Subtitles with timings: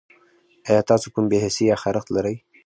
[0.69, 2.35] ایا تاسو کوم بې حسي یا خارښت لرئ؟